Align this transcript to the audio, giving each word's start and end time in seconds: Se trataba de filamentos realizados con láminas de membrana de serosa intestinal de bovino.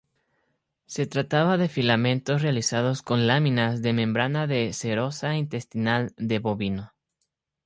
Se 0.87 1.05
trataba 1.05 1.57
de 1.57 1.69
filamentos 1.69 2.41
realizados 2.41 3.03
con 3.03 3.27
láminas 3.27 3.83
de 3.83 3.93
membrana 3.93 4.47
de 4.47 4.73
serosa 4.73 5.35
intestinal 5.37 6.11
de 6.17 6.39
bovino. 6.39 6.91